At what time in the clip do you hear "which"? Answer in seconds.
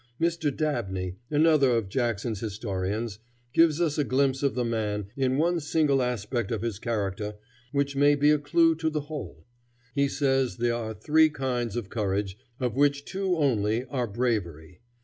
7.71-7.95, 12.75-13.05